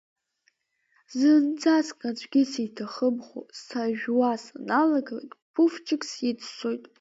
Зынӡаск 1.17 1.99
аӡәгьы 2.09 2.43
сиҭахымхо, 2.51 3.41
сажәуа 3.63 4.31
саналагалак, 4.43 5.31
Пуфчик 5.53 6.01
сиццоит. 6.11 6.83